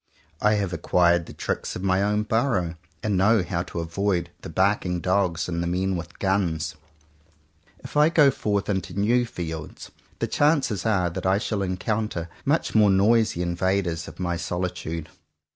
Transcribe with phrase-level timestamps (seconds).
[0.41, 4.49] I have acquired the tricks of my own burrow, and know how to avoid the
[4.49, 6.73] barking dogs and the men with guns.
[7.83, 11.11] If I 67 CONFESSIONS OF TWO BROTHERS go forth into new fields, the chances are
[11.11, 15.09] that I shall encounter much more noisy invaders of my solitude.